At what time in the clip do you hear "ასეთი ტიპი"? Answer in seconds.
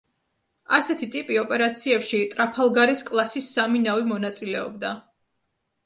0.77-1.37